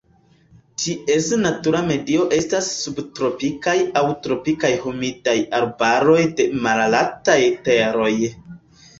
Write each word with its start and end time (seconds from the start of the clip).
Ties 0.83 1.25
natura 1.39 1.81
medio 1.89 2.23
estas 2.37 2.69
subtropikaj 2.85 3.75
aŭ 4.01 4.03
tropikaj 4.27 4.71
humidaj 4.85 5.35
arbaroj 5.59 6.17
de 6.39 6.47
malaltaj 6.65 7.37
teroj. 7.69 8.09